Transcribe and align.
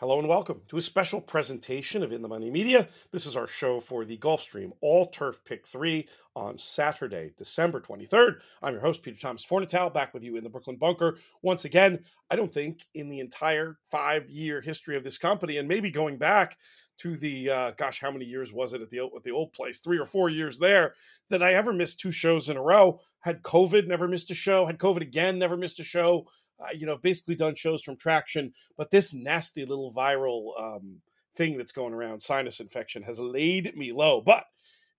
Hello 0.00 0.20
and 0.20 0.28
welcome 0.28 0.60
to 0.68 0.76
a 0.76 0.80
special 0.80 1.20
presentation 1.20 2.04
of 2.04 2.12
In 2.12 2.22
the 2.22 2.28
Money 2.28 2.50
Media. 2.50 2.86
This 3.10 3.26
is 3.26 3.36
our 3.36 3.48
show 3.48 3.80
for 3.80 4.04
the 4.04 4.16
Gulfstream 4.16 4.70
All 4.80 5.06
Turf 5.06 5.42
Pick 5.44 5.66
3 5.66 6.08
on 6.36 6.56
Saturday, 6.56 7.32
December 7.36 7.80
23rd. 7.80 8.36
I'm 8.62 8.74
your 8.74 8.80
host, 8.80 9.02
Peter 9.02 9.18
Thomas 9.18 9.44
Fornatale, 9.44 9.92
back 9.92 10.14
with 10.14 10.22
you 10.22 10.36
in 10.36 10.44
the 10.44 10.50
Brooklyn 10.50 10.76
Bunker. 10.76 11.18
Once 11.42 11.64
again, 11.64 11.98
I 12.30 12.36
don't 12.36 12.54
think 12.54 12.86
in 12.94 13.08
the 13.08 13.18
entire 13.18 13.76
five 13.90 14.30
year 14.30 14.60
history 14.60 14.96
of 14.96 15.02
this 15.02 15.18
company, 15.18 15.56
and 15.56 15.66
maybe 15.66 15.90
going 15.90 16.16
back 16.16 16.58
to 16.98 17.16
the, 17.16 17.50
uh, 17.50 17.70
gosh, 17.72 18.00
how 18.00 18.12
many 18.12 18.24
years 18.24 18.52
was 18.52 18.74
it 18.74 18.82
at 18.82 18.90
the, 18.90 19.00
at 19.00 19.24
the 19.24 19.32
old 19.32 19.52
place? 19.52 19.80
Three 19.80 19.98
or 19.98 20.06
four 20.06 20.28
years 20.28 20.60
there, 20.60 20.94
that 21.28 21.42
I 21.42 21.54
ever 21.54 21.72
missed 21.72 21.98
two 21.98 22.12
shows 22.12 22.48
in 22.48 22.56
a 22.56 22.62
row. 22.62 23.00
Had 23.18 23.42
COVID, 23.42 23.88
never 23.88 24.06
missed 24.06 24.30
a 24.30 24.34
show. 24.34 24.64
Had 24.64 24.78
COVID 24.78 25.00
again, 25.02 25.40
never 25.40 25.56
missed 25.56 25.80
a 25.80 25.84
show 25.84 26.28
you 26.74 26.86
know, 26.86 26.96
basically 26.96 27.34
done 27.34 27.54
shows 27.54 27.82
from 27.82 27.96
traction, 27.96 28.52
but 28.76 28.90
this 28.90 29.12
nasty 29.12 29.64
little 29.64 29.92
viral 29.92 30.58
um, 30.60 31.00
thing 31.34 31.56
that's 31.56 31.72
going 31.72 31.94
around, 31.94 32.20
sinus 32.20 32.60
infection, 32.60 33.02
has 33.02 33.18
laid 33.18 33.76
me 33.76 33.92
low. 33.92 34.20
But 34.20 34.44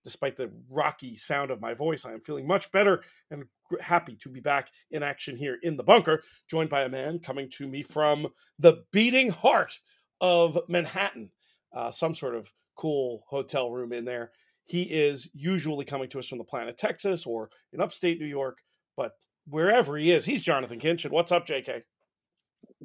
despite 0.02 0.36
the 0.36 0.50
rocky 0.70 1.16
sound 1.16 1.50
of 1.50 1.60
my 1.60 1.74
voice, 1.74 2.04
I 2.04 2.12
am 2.12 2.20
feeling 2.20 2.46
much 2.46 2.72
better 2.72 3.02
and 3.30 3.44
happy 3.80 4.16
to 4.16 4.28
be 4.28 4.40
back 4.40 4.70
in 4.90 5.02
action 5.02 5.36
here 5.36 5.58
in 5.62 5.76
the 5.76 5.84
bunker, 5.84 6.22
joined 6.48 6.70
by 6.70 6.82
a 6.82 6.88
man 6.88 7.18
coming 7.18 7.48
to 7.50 7.68
me 7.68 7.82
from 7.82 8.28
the 8.58 8.84
beating 8.92 9.30
heart 9.30 9.78
of 10.20 10.58
Manhattan, 10.68 11.30
uh, 11.72 11.90
some 11.90 12.14
sort 12.14 12.34
of 12.34 12.52
cool 12.76 13.24
hotel 13.28 13.70
room 13.70 13.92
in 13.92 14.04
there. 14.04 14.32
He 14.64 14.82
is 14.82 15.28
usually 15.34 15.84
coming 15.84 16.08
to 16.10 16.18
us 16.18 16.28
from 16.28 16.38
the 16.38 16.44
planet 16.44 16.78
Texas 16.78 17.26
or 17.26 17.50
in 17.72 17.80
upstate 17.80 18.20
New 18.20 18.26
York, 18.26 18.58
but 18.96 19.12
wherever 19.46 19.96
he 19.96 20.10
is. 20.10 20.24
He's 20.24 20.42
Jonathan 20.42 20.80
Kinchen. 20.80 21.10
What's 21.10 21.32
up, 21.32 21.46
JK? 21.46 21.82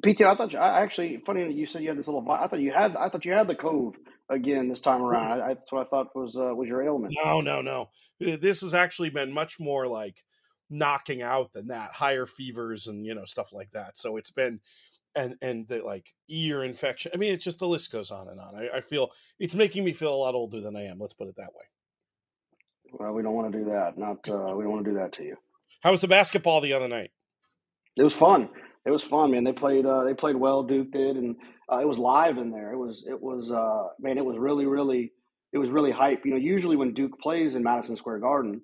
PT, 0.04 0.22
I 0.22 0.34
thought 0.34 0.52
you, 0.52 0.58
I 0.58 0.82
actually 0.82 1.22
funny 1.24 1.44
that 1.44 1.54
you 1.54 1.66
said 1.66 1.82
you 1.82 1.88
had 1.88 1.98
this 1.98 2.06
little. 2.06 2.28
I 2.30 2.46
thought 2.48 2.60
you 2.60 2.72
had. 2.72 2.96
I 2.96 3.08
thought 3.08 3.24
you 3.24 3.32
had 3.32 3.48
the 3.48 3.54
cove 3.54 3.96
again 4.28 4.68
this 4.68 4.80
time 4.80 5.02
around. 5.02 5.40
I, 5.40 5.48
that's 5.54 5.72
what 5.72 5.86
I 5.86 5.88
thought 5.88 6.14
was 6.14 6.36
uh, 6.36 6.54
was 6.54 6.68
your 6.68 6.82
ailment. 6.82 7.14
No, 7.24 7.40
no, 7.40 7.62
no. 7.62 7.88
This 8.20 8.60
has 8.60 8.74
actually 8.74 9.10
been 9.10 9.32
much 9.32 9.58
more 9.58 9.86
like 9.86 10.22
knocking 10.68 11.22
out 11.22 11.52
than 11.52 11.68
that. 11.68 11.92
Higher 11.92 12.26
fevers 12.26 12.86
and 12.86 13.06
you 13.06 13.14
know 13.14 13.24
stuff 13.24 13.52
like 13.52 13.70
that. 13.72 13.96
So 13.96 14.18
it's 14.18 14.30
been 14.30 14.60
and 15.14 15.36
and 15.40 15.66
the 15.66 15.82
like 15.82 16.14
ear 16.28 16.62
infection. 16.62 17.10
I 17.14 17.16
mean, 17.16 17.32
it's 17.32 17.44
just 17.44 17.58
the 17.58 17.66
list 17.66 17.90
goes 17.90 18.10
on 18.10 18.28
and 18.28 18.38
on. 18.38 18.54
I, 18.54 18.76
I 18.76 18.80
feel 18.82 19.10
it's 19.38 19.54
making 19.54 19.84
me 19.84 19.92
feel 19.92 20.14
a 20.14 20.16
lot 20.16 20.34
older 20.34 20.60
than 20.60 20.76
I 20.76 20.82
am. 20.82 20.98
Let's 20.98 21.14
put 21.14 21.28
it 21.28 21.36
that 21.36 21.54
way. 21.54 21.64
Well, 22.92 23.12
we 23.12 23.22
don't 23.22 23.34
want 23.34 23.50
to 23.50 23.58
do 23.58 23.64
that. 23.70 23.98
Not 23.98 24.28
uh, 24.28 24.54
we 24.54 24.64
don't 24.64 24.72
want 24.72 24.84
to 24.84 24.90
do 24.90 24.98
that 24.98 25.12
to 25.14 25.24
you. 25.24 25.36
How 25.86 25.92
was 25.92 26.00
the 26.00 26.08
basketball 26.08 26.60
the 26.60 26.72
other 26.72 26.88
night? 26.88 27.12
It 27.96 28.02
was 28.02 28.12
fun. 28.12 28.50
It 28.84 28.90
was 28.90 29.04
fun, 29.04 29.30
man. 29.30 29.44
They 29.44 29.52
played. 29.52 29.86
Uh, 29.86 30.02
they 30.02 30.14
played 30.14 30.34
well. 30.34 30.64
Duke 30.64 30.90
did, 30.90 31.14
and 31.14 31.36
uh, 31.72 31.76
it 31.76 31.86
was 31.86 31.96
live 31.96 32.38
in 32.38 32.50
there. 32.50 32.72
It 32.72 32.76
was. 32.76 33.04
It 33.08 33.22
was. 33.22 33.52
Uh, 33.52 33.84
man, 34.00 34.18
it 34.18 34.26
was 34.26 34.36
really, 34.36 34.66
really. 34.66 35.12
It 35.52 35.58
was 35.58 35.70
really 35.70 35.92
hype. 35.92 36.26
You 36.26 36.32
know, 36.32 36.38
usually 36.38 36.74
when 36.74 36.92
Duke 36.92 37.16
plays 37.20 37.54
in 37.54 37.62
Madison 37.62 37.96
Square 37.96 38.18
Garden, 38.18 38.62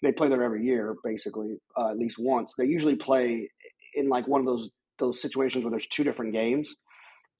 they 0.00 0.12
play 0.12 0.28
there 0.28 0.44
every 0.44 0.64
year, 0.64 0.94
basically 1.02 1.56
uh, 1.76 1.90
at 1.90 1.98
least 1.98 2.18
once. 2.20 2.54
They 2.56 2.66
usually 2.66 2.94
play 2.94 3.50
in 3.96 4.08
like 4.08 4.28
one 4.28 4.38
of 4.38 4.46
those 4.46 4.70
those 5.00 5.20
situations 5.20 5.64
where 5.64 5.72
there's 5.72 5.88
two 5.88 6.04
different 6.04 6.32
games. 6.32 6.72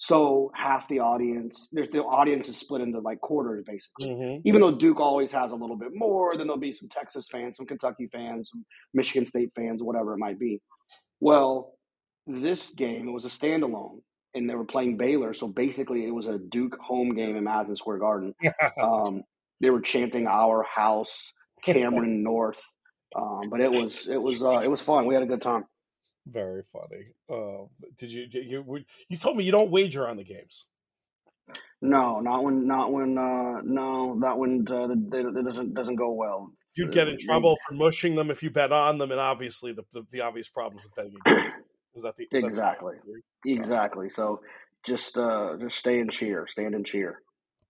So 0.03 0.51
half 0.55 0.89
the 0.89 1.01
audience, 1.01 1.69
there's 1.73 1.91
the 1.91 2.03
audience 2.03 2.49
is 2.49 2.57
split 2.57 2.81
into 2.81 3.01
like 3.01 3.21
quarters 3.21 3.63
basically. 3.67 4.09
Mm-hmm. 4.09 4.41
Even 4.49 4.63
though 4.63 4.71
Duke 4.71 4.99
always 4.99 5.31
has 5.33 5.53
a 5.53 5.55
little 5.55 5.77
bit 5.77 5.91
more, 5.93 6.35
then 6.35 6.47
there'll 6.47 6.57
be 6.57 6.73
some 6.73 6.89
Texas 6.89 7.29
fans, 7.31 7.59
some 7.59 7.67
Kentucky 7.67 8.09
fans, 8.11 8.49
some 8.51 8.65
Michigan 8.95 9.27
State 9.27 9.51
fans, 9.55 9.83
whatever 9.83 10.15
it 10.15 10.19
might 10.19 10.39
be. 10.39 10.63
Well, 11.21 11.75
this 12.27 12.71
game 12.71 13.09
it 13.09 13.13
was 13.13 13.27
a 13.27 13.29
standalone, 13.29 14.01
and 14.35 14.49
they 14.49 14.55
were 14.55 14.65
playing 14.65 14.97
Baylor, 14.97 15.35
so 15.35 15.47
basically 15.47 16.07
it 16.07 16.15
was 16.15 16.29
a 16.29 16.39
Duke 16.39 16.79
home 16.81 17.15
game 17.15 17.37
in 17.37 17.45
Madison 17.45 17.77
Square 17.77 17.99
Garden. 17.99 18.35
um, 18.83 19.23
they 19.61 19.69
were 19.69 19.83
chanting 19.83 20.27
"Our 20.27 20.63
House," 20.63 21.31
Cameron 21.63 22.23
North, 22.23 22.63
um, 23.15 23.43
but 23.51 23.61
it 23.61 23.71
was 23.71 24.09
it 24.09 24.23
was 24.23 24.43
uh, 24.43 24.61
it 24.65 24.71
was 24.71 24.81
fun. 24.81 25.05
We 25.05 25.13
had 25.13 25.23
a 25.23 25.27
good 25.27 25.43
time. 25.43 25.67
Very 26.27 26.63
funny. 26.73 27.07
Uh, 27.29 27.67
did 27.99 28.13
you 28.13 28.27
you 28.31 28.85
you 29.09 29.19
told 29.19 29.37
me 29.37 29.45
you 29.45 29.53
don't 29.53 29.71
wager 29.71 30.07
on 30.07 30.17
the 30.17 30.25
games? 30.25 30.65
No, 31.83 32.21
not 32.21 32.45
when 32.45 32.67
not 32.67 32.93
when 32.93 33.17
uh, 33.17 33.61
no, 33.65 34.15
not 34.15 34.39
when 34.39 34.67
uh, 34.71 34.89
it 34.91 35.45
doesn't 35.45 35.75
doesn't 35.75 35.97
go 35.97 36.13
well. 36.13 36.53
You'd 36.77 36.93
get 36.93 37.09
in 37.09 37.19
trouble 37.19 37.57
for 37.67 37.75
mushing 37.75 38.15
them 38.15 38.31
if 38.31 38.43
you 38.43 38.51
bet 38.51 38.73
on 38.73 38.99
them, 38.99 39.11
and 39.11 39.21
obviously 39.21 39.73
the 39.73 39.85
the, 39.93 40.05
the 40.11 40.21
obvious 40.21 40.49
problems 40.49 40.85
with 40.85 40.95
betting 40.95 41.17
against. 41.27 41.57
Is 41.95 42.03
that 42.03 42.17
the 42.17 42.29
exactly 42.33 42.97
exactly? 43.45 44.11
So 44.11 44.41
just 44.85 45.19
uh, 45.19 45.57
just 45.59 45.79
stay 45.79 46.01
and 46.01 46.11
cheer, 46.11 46.47
stand 46.47 46.75
and 46.75 46.87
cheer. 46.87 47.23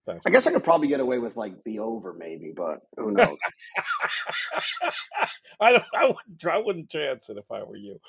That's 0.06 0.26
I 0.26 0.30
guess 0.30 0.46
I 0.46 0.52
could 0.52 0.64
probably 0.64 0.88
get 0.88 1.00
away 1.00 1.18
with 1.18 1.36
like 1.36 1.62
the 1.64 1.78
over, 1.78 2.12
maybe, 2.12 2.52
but 2.54 2.80
who 2.96 3.12
knows? 3.12 3.36
I 5.60 5.72
don't. 5.72 5.84
I 5.94 6.06
wouldn't. 6.06 6.46
I 6.46 6.58
wouldn't 6.58 6.90
chance 6.90 7.28
it 7.28 7.36
if 7.36 7.50
I 7.50 7.62
were 7.62 7.76
you. 7.76 8.00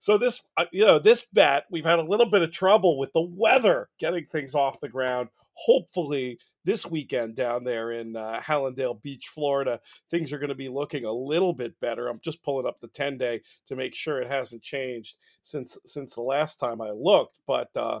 So 0.00 0.16
this, 0.16 0.42
uh, 0.56 0.64
you 0.72 0.84
know, 0.84 0.98
this 0.98 1.26
bet 1.30 1.66
we've 1.70 1.84
had 1.84 1.98
a 1.98 2.02
little 2.02 2.28
bit 2.28 2.40
of 2.40 2.50
trouble 2.50 2.98
with 2.98 3.12
the 3.12 3.20
weather 3.20 3.90
getting 3.98 4.24
things 4.24 4.54
off 4.54 4.80
the 4.80 4.88
ground. 4.88 5.28
Hopefully, 5.52 6.38
this 6.64 6.86
weekend 6.86 7.36
down 7.36 7.64
there 7.64 7.92
in 7.92 8.16
uh, 8.16 8.40
Hallandale 8.42 9.00
Beach, 9.02 9.28
Florida, 9.28 9.78
things 10.10 10.32
are 10.32 10.38
going 10.38 10.48
to 10.48 10.54
be 10.54 10.70
looking 10.70 11.04
a 11.04 11.12
little 11.12 11.52
bit 11.52 11.78
better. 11.80 12.08
I'm 12.08 12.20
just 12.24 12.42
pulling 12.42 12.66
up 12.66 12.80
the 12.80 12.88
10 12.88 13.18
day 13.18 13.42
to 13.66 13.76
make 13.76 13.94
sure 13.94 14.20
it 14.20 14.28
hasn't 14.28 14.62
changed 14.62 15.18
since 15.42 15.76
since 15.84 16.14
the 16.14 16.22
last 16.22 16.56
time 16.58 16.80
I 16.80 16.90
looked, 16.90 17.38
but. 17.46 17.68
Uh, 17.76 18.00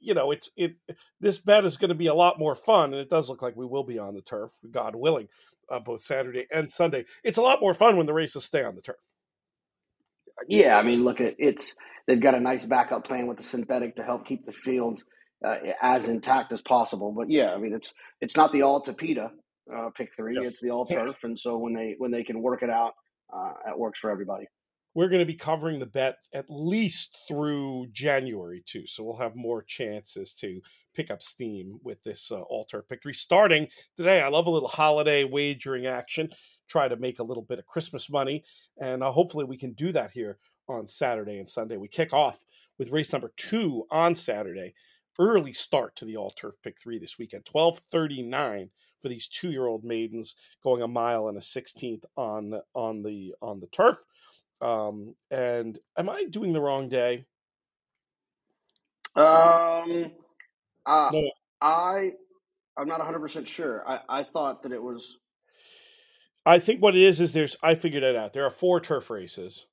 you 0.00 0.12
know, 0.12 0.32
it's 0.32 0.50
it. 0.54 0.76
This 1.18 1.38
bet 1.38 1.64
is 1.64 1.78
going 1.78 1.88
to 1.88 1.94
be 1.94 2.08
a 2.08 2.14
lot 2.14 2.38
more 2.38 2.54
fun, 2.54 2.92
and 2.92 3.00
it 3.00 3.08
does 3.08 3.30
look 3.30 3.40
like 3.40 3.56
we 3.56 3.64
will 3.64 3.84
be 3.84 3.98
on 3.98 4.14
the 4.14 4.20
turf, 4.20 4.52
God 4.70 4.94
willing, 4.94 5.28
uh, 5.70 5.80
both 5.80 6.02
Saturday 6.02 6.46
and 6.52 6.70
Sunday. 6.70 7.06
It's 7.24 7.38
a 7.38 7.42
lot 7.42 7.62
more 7.62 7.72
fun 7.72 7.96
when 7.96 8.04
the 8.04 8.12
races 8.12 8.44
stay 8.44 8.64
on 8.64 8.74
the 8.74 8.82
turf. 8.82 8.98
Yeah, 10.48 10.76
I 10.76 10.82
mean, 10.82 11.04
look 11.04 11.20
at 11.20 11.34
it's 11.38 11.74
they've 12.06 12.20
got 12.20 12.34
a 12.34 12.40
nice 12.40 12.64
backup 12.64 13.06
plan 13.06 13.26
with 13.26 13.36
the 13.36 13.42
synthetic 13.42 13.96
to 13.96 14.02
help 14.02 14.26
keep 14.26 14.44
the 14.44 14.52
fields 14.52 15.04
uh, 15.46 15.56
as 15.82 16.06
intact 16.06 16.52
as 16.52 16.62
possible. 16.62 17.12
But 17.16 17.30
yeah, 17.30 17.52
I 17.52 17.58
mean, 17.58 17.74
it's 17.74 17.92
it's 18.20 18.36
not 18.36 18.52
the 18.52 18.62
all 18.62 18.82
Tapeta 18.82 19.30
uh, 19.74 19.90
pick 19.96 20.14
three; 20.14 20.34
yes. 20.34 20.48
it's 20.48 20.60
the 20.60 20.70
all 20.70 20.86
turf, 20.86 21.16
and 21.22 21.38
so 21.38 21.58
when 21.58 21.72
they 21.72 21.94
when 21.98 22.10
they 22.10 22.24
can 22.24 22.42
work 22.42 22.62
it 22.62 22.70
out, 22.70 22.92
uh, 23.34 23.52
it 23.70 23.78
works 23.78 23.98
for 23.98 24.10
everybody. 24.10 24.44
We're 24.94 25.08
going 25.08 25.20
to 25.20 25.26
be 25.26 25.36
covering 25.36 25.78
the 25.78 25.86
bet 25.86 26.16
at 26.34 26.44
least 26.50 27.16
through 27.26 27.86
January 27.92 28.62
too, 28.66 28.86
so 28.86 29.02
we'll 29.02 29.16
have 29.16 29.34
more 29.34 29.62
chances 29.62 30.34
to 30.34 30.60
pick 30.94 31.10
up 31.10 31.22
steam 31.22 31.78
with 31.82 32.02
this 32.04 32.30
uh, 32.30 32.42
all 32.42 32.66
turf 32.66 32.84
pick 32.88 33.02
three 33.02 33.14
starting 33.14 33.68
today. 33.96 34.20
I 34.20 34.28
love 34.28 34.46
a 34.46 34.50
little 34.50 34.68
holiday 34.68 35.24
wagering 35.24 35.86
action 35.86 36.28
try 36.72 36.88
to 36.88 36.96
make 36.96 37.18
a 37.18 37.22
little 37.22 37.42
bit 37.42 37.58
of 37.58 37.66
Christmas 37.66 38.08
money. 38.08 38.42
And 38.80 39.02
uh, 39.02 39.12
hopefully 39.12 39.44
we 39.44 39.58
can 39.58 39.72
do 39.72 39.92
that 39.92 40.10
here 40.10 40.38
on 40.68 40.86
Saturday 40.86 41.38
and 41.38 41.48
Sunday. 41.48 41.76
We 41.76 41.88
kick 41.88 42.14
off 42.14 42.38
with 42.78 42.90
race 42.90 43.12
number 43.12 43.30
two 43.36 43.86
on 43.90 44.14
Saturday. 44.14 44.72
Early 45.18 45.52
start 45.52 45.94
to 45.96 46.06
the 46.06 46.16
all 46.16 46.30
turf 46.30 46.54
pick 46.64 46.80
three 46.80 46.98
this 46.98 47.18
weekend. 47.18 47.44
1239 47.52 48.70
for 49.02 49.08
these 49.10 49.28
two 49.28 49.50
year 49.50 49.66
old 49.66 49.84
maidens 49.84 50.36
going 50.62 50.80
a 50.80 50.88
mile 50.88 51.28
and 51.28 51.36
a 51.36 51.40
16th 51.40 52.04
on 52.16 52.58
on 52.74 53.02
the 53.02 53.34
on 53.42 53.60
the 53.60 53.66
turf. 53.66 53.98
Um, 54.62 55.14
and 55.30 55.78
am 55.98 56.08
I 56.08 56.24
doing 56.30 56.54
the 56.54 56.62
wrong 56.62 56.88
day? 56.88 57.26
Um, 59.14 60.12
uh, 60.86 61.10
no. 61.12 61.30
I 61.60 62.12
I'm 62.78 62.88
not 62.88 63.00
100 63.00 63.20
percent 63.20 63.46
sure. 63.46 63.86
I 63.86 64.00
I 64.08 64.24
thought 64.24 64.62
that 64.62 64.72
it 64.72 64.82
was 64.82 65.18
I 66.44 66.58
think 66.58 66.82
what 66.82 66.96
it 66.96 67.02
is 67.02 67.20
is 67.20 67.32
there's 67.32 67.56
I 67.62 67.74
figured 67.74 68.02
it 68.02 68.16
out. 68.16 68.32
There 68.32 68.44
are 68.44 68.50
four 68.50 68.80
turf 68.80 69.10
races. 69.10 69.66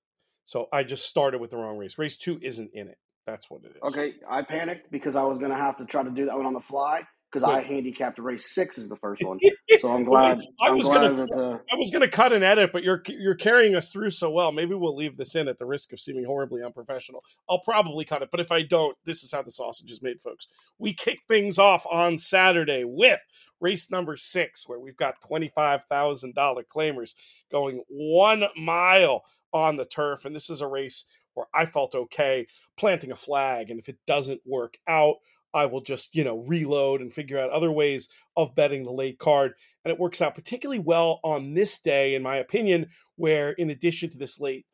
So 0.46 0.68
I 0.74 0.84
just 0.84 1.06
started 1.06 1.40
with 1.40 1.52
the 1.52 1.57
wrong 1.57 1.78
race. 1.78 1.97
Race 1.97 2.18
two 2.18 2.40
isn't 2.41 2.72
in 2.74 2.88
it. 2.88 2.97
That's 3.25 3.50
what 3.50 3.63
it 3.63 3.75
is. 3.75 3.81
Okay. 3.84 4.16
I 4.30 4.41
panicked 4.41 4.91
because 4.91 5.16
I 5.16 5.24
was 5.24 5.38
gonna 5.38 5.57
have 5.57 5.77
to 5.77 5.86
try 5.86 6.04
to 6.04 6.10
do 6.10 6.25
that 6.25 6.36
one 6.36 6.45
on 6.45 6.54
the 6.54 6.62
fly 6.62 7.01
because 7.31 7.44
I 7.44 7.62
handicapped 7.62 8.18
race 8.18 8.50
six 8.54 8.77
is 8.77 8.88
the 8.88 8.95
first 8.95 9.24
one. 9.24 9.38
So 9.81 9.88
I'm 9.89 10.04
glad. 10.04 10.39
I 10.62 10.71
was 10.71 10.88
gonna, 10.88 11.13
that, 11.13 11.60
I 11.71 11.75
was 11.75 11.92
gonna 11.92 12.07
cut 12.07 12.33
and 12.33 12.44
edit, 12.44 12.72
but 12.74 12.83
you're 12.83 13.04
you're 13.07 13.36
carrying 13.36 13.75
us 13.75 13.94
through 13.94 14.10
so 14.10 14.31
well. 14.31 14.51
Maybe 14.51 14.74
we'll 14.74 14.95
leave 14.95 15.15
this 15.15 15.36
in 15.36 15.48
at 15.48 15.60
the 15.60 15.65
risk 15.68 15.94
of 15.94 16.00
seeming 16.00 16.25
horribly 16.25 16.63
unprofessional. 16.63 17.24
I'll 17.48 17.62
probably 17.62 18.04
cut 18.04 18.24
it, 18.24 18.30
but 18.31 18.39
if 18.39 18.51
I 18.51 18.63
don't, 18.63 18.98
this 19.06 19.24
is 19.24 19.31
how 19.31 19.44
the 19.44 19.51
sausage 19.51 19.92
is 19.92 20.01
made, 20.01 20.19
folks. 20.19 20.48
We 20.80 20.94
kick 20.94 21.19
things 21.27 21.60
off 21.60 21.86
on 21.89 22.18
Saturday 22.18 22.83
with 22.83 23.19
race 23.60 23.92
number 23.92 24.16
six, 24.18 24.68
where 24.68 24.80
we've 24.80 24.98
got 24.98 25.22
twenty 25.22 25.50
five 25.50 25.84
thousand 25.86 26.36
dollar 26.36 26.64
claimers 26.64 27.14
going 27.52 27.82
one 27.90 28.46
mile 28.58 29.24
on 29.54 29.78
the 29.78 29.86
turf, 29.86 30.26
and 30.26 30.36
this 30.36 30.50
is 30.50 30.62
a 30.62 30.68
race 30.68 31.06
where 31.34 31.48
I 31.54 31.66
felt 31.66 31.96
okay 31.96 32.48
planting 32.78 33.12
a 33.12 33.16
flag, 33.16 33.70
and 33.70 33.80
if 33.80 33.90
it 33.90 33.98
doesn't 34.06 34.42
work 34.46 34.78
out 34.88 35.18
I 35.54 35.66
will 35.66 35.82
just, 35.82 36.16
you 36.16 36.24
know, 36.24 36.40
reload 36.40 37.02
and 37.02 37.12
figure 37.12 37.40
out 37.40 37.50
other 37.50 37.72
ways 37.72 38.10
of 38.38 38.56
betting 38.56 38.84
the 38.84 38.92
late 38.92 39.20
card. 39.20 39.54
And 39.84 39.92
it 39.92 40.00
works 40.00 40.22
out 40.22 40.36
particularly 40.36 40.80
well 40.80 41.20
on 41.24 41.54
this 41.54 41.80
day, 41.80 42.16
in 42.16 42.24
my 42.24 42.38
opinion, 42.38 42.88
where 43.16 43.52
in 43.52 43.70
addition 43.70 44.10
to 44.12 44.18
this 44.18 44.40
late 44.40 44.66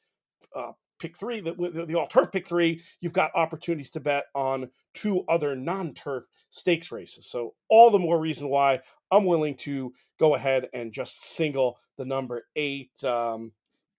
uh, 0.56 0.72
pick 1.00 1.18
three, 1.18 1.40
the, 1.40 1.54
the, 1.54 1.86
the 1.86 1.96
all 1.96 2.08
turf 2.08 2.32
pick 2.32 2.48
three, 2.48 2.82
you've 3.00 3.14
got 3.14 3.32
opportunities 3.36 3.90
to 3.92 4.00
bet 4.00 4.26
on 4.36 4.70
two 4.94 5.24
other 5.30 5.56
non 5.56 5.94
turf 5.94 6.26
stakes 6.56 6.92
races. 6.92 7.30
So, 7.30 7.54
all 7.70 7.90
the 7.90 8.00
more 8.00 8.20
reason 8.20 8.50
why 8.50 8.80
I'm 9.12 9.26
willing 9.26 9.56
to 9.58 9.94
go 10.20 10.36
ahead 10.36 10.70
and 10.74 10.92
just 10.92 11.24
single 11.36 11.78
the 11.98 12.06
number 12.06 12.44
eight. 12.56 12.92
Um, 13.04 13.52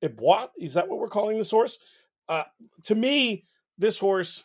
Ebois, 0.03 0.49
is 0.59 0.75
that 0.75 0.89
what 0.89 0.99
we're 0.99 1.09
calling 1.09 1.39
this 1.39 1.51
horse? 1.51 1.79
Uh, 2.29 2.45
to 2.85 2.95
me, 2.95 3.45
this 3.79 3.99
horse 3.99 4.45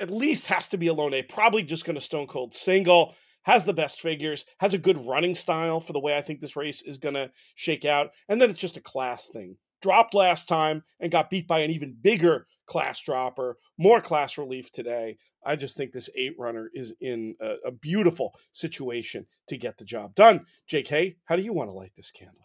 at 0.00 0.10
least 0.10 0.46
has 0.48 0.68
to 0.68 0.78
be 0.78 0.88
a 0.88 0.92
lone 0.92 1.14
A, 1.14 1.22
probably 1.22 1.62
just 1.62 1.84
going 1.84 1.94
to 1.94 2.00
stone 2.00 2.26
cold 2.26 2.54
single 2.54 3.14
has 3.42 3.64
the 3.64 3.72
best 3.72 4.02
figures, 4.02 4.44
has 4.60 4.74
a 4.74 4.78
good 4.78 5.06
running 5.06 5.34
style 5.34 5.80
for 5.80 5.94
the 5.94 6.00
way 6.00 6.16
I 6.16 6.20
think 6.20 6.40
this 6.40 6.56
race 6.56 6.82
is 6.82 6.98
going 6.98 7.14
to 7.14 7.30
shake 7.54 7.86
out. 7.86 8.10
And 8.28 8.40
then 8.40 8.50
it's 8.50 8.60
just 8.60 8.76
a 8.76 8.82
class 8.82 9.28
thing. 9.28 9.56
Dropped 9.80 10.12
last 10.12 10.48
time 10.48 10.82
and 11.00 11.10
got 11.10 11.30
beat 11.30 11.48
by 11.48 11.60
an 11.60 11.70
even 11.70 11.96
bigger 11.98 12.46
class 12.68 13.02
dropper, 13.02 13.56
more 13.78 14.00
class 14.00 14.38
relief 14.38 14.70
today. 14.70 15.18
I 15.44 15.56
just 15.56 15.76
think 15.76 15.92
this 15.92 16.10
eight 16.14 16.34
runner 16.38 16.70
is 16.74 16.94
in 17.00 17.34
a, 17.40 17.68
a 17.68 17.70
beautiful 17.70 18.34
situation 18.52 19.26
to 19.48 19.56
get 19.56 19.78
the 19.78 19.84
job 19.84 20.14
done. 20.14 20.46
JK, 20.70 21.16
how 21.24 21.36
do 21.36 21.42
you 21.42 21.52
want 21.52 21.70
to 21.70 21.74
light 21.74 21.92
this 21.96 22.10
candle? 22.10 22.42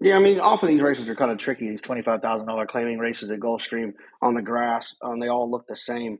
Yeah, 0.00 0.16
I 0.16 0.18
mean, 0.18 0.40
often 0.40 0.70
these 0.70 0.80
races 0.80 1.08
are 1.08 1.14
kind 1.14 1.30
of 1.30 1.38
tricky. 1.38 1.68
These 1.68 1.82
twenty-five 1.82 2.20
thousand 2.20 2.48
dollar 2.48 2.66
claiming 2.66 2.98
races 2.98 3.30
at 3.30 3.38
Gulfstream 3.38 3.92
on 4.20 4.34
the 4.34 4.42
grass, 4.42 4.94
um, 5.02 5.20
they 5.20 5.28
all 5.28 5.48
look 5.48 5.66
the 5.68 5.76
same. 5.76 6.18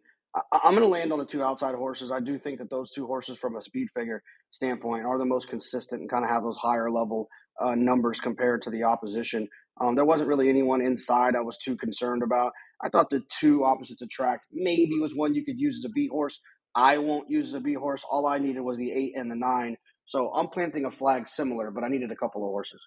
I, 0.52 0.68
am 0.68 0.72
going 0.72 0.82
to 0.82 0.88
land 0.88 1.12
on 1.12 1.18
the 1.18 1.24
two 1.24 1.42
outside 1.42 1.74
horses. 1.74 2.10
I 2.10 2.20
do 2.20 2.38
think 2.38 2.58
that 2.58 2.70
those 2.70 2.90
two 2.90 3.06
horses, 3.06 3.38
from 3.38 3.56
a 3.56 3.62
speed 3.62 3.88
figure 3.94 4.22
standpoint, 4.50 5.04
are 5.04 5.18
the 5.18 5.24
most 5.24 5.48
consistent 5.48 6.00
and 6.00 6.10
kind 6.10 6.24
of 6.24 6.30
have 6.30 6.42
those 6.42 6.56
higher 6.56 6.90
level 6.90 7.28
uh, 7.60 7.74
numbers 7.74 8.20
compared 8.20 8.62
to 8.62 8.70
the 8.70 8.84
opposition. 8.84 9.48
Um, 9.80 9.94
there 9.94 10.04
wasn't 10.04 10.28
really 10.28 10.48
anyone 10.48 10.80
inside 10.80 11.34
I 11.36 11.42
was 11.42 11.56
too 11.56 11.76
concerned 11.76 12.22
about. 12.22 12.52
I 12.84 12.88
thought 12.90 13.10
the 13.10 13.22
two 13.40 13.64
opposites 13.64 14.02
attract 14.02 14.46
maybe 14.52 14.98
was 15.00 15.14
one 15.14 15.34
you 15.34 15.44
could 15.44 15.58
use 15.58 15.78
as 15.78 15.90
a 15.90 15.92
beat 15.92 16.10
horse. 16.10 16.38
I 16.76 16.98
won't 16.98 17.30
use 17.30 17.48
as 17.48 17.54
a 17.54 17.60
beat 17.60 17.78
horse. 17.78 18.04
All 18.10 18.26
I 18.26 18.38
needed 18.38 18.60
was 18.60 18.76
the 18.76 18.92
eight 18.92 19.14
and 19.16 19.30
the 19.30 19.36
nine. 19.36 19.76
So 20.06 20.30
I'm 20.34 20.48
planting 20.48 20.84
a 20.84 20.90
flag 20.90 21.26
similar, 21.26 21.70
but 21.70 21.82
I 21.82 21.88
needed 21.88 22.10
a 22.12 22.16
couple 22.16 22.44
of 22.44 22.50
horses. 22.50 22.80